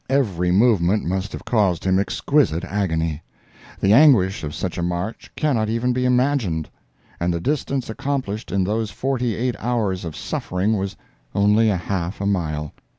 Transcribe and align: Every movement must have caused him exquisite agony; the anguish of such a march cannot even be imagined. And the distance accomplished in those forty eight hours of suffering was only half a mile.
Every 0.09 0.49
movement 0.49 1.05
must 1.05 1.31
have 1.31 1.45
caused 1.45 1.83
him 1.83 1.99
exquisite 1.99 2.63
agony; 2.63 3.21
the 3.79 3.93
anguish 3.93 4.43
of 4.43 4.55
such 4.55 4.79
a 4.79 4.81
march 4.81 5.29
cannot 5.35 5.69
even 5.69 5.93
be 5.93 6.05
imagined. 6.05 6.67
And 7.19 7.31
the 7.31 7.39
distance 7.39 7.87
accomplished 7.87 8.51
in 8.51 8.63
those 8.63 8.89
forty 8.89 9.35
eight 9.35 9.55
hours 9.59 10.03
of 10.03 10.15
suffering 10.15 10.75
was 10.75 10.95
only 11.35 11.67
half 11.67 12.19
a 12.19 12.25
mile. 12.25 12.73